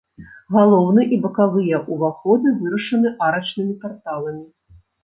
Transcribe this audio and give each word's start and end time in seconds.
Галоўны 0.55 1.01
і 1.17 1.19
бакавыя 1.27 1.83
ўваходы 1.97 2.57
вырашаны 2.65 3.07
арачнымі 3.31 3.81
парталамі. 3.87 4.45